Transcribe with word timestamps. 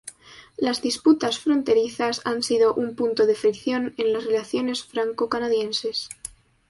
Las 0.57 0.81
disputas 0.81 1.37
fronterizas 1.37 2.21
han 2.25 2.41
sido 2.41 2.73
un 2.73 2.95
punto 2.95 3.27
de 3.27 3.35
fricción 3.35 3.93
en 3.99 4.13
las 4.13 4.23
relaciones 4.25 4.83
franco-canadienses. 4.83 6.09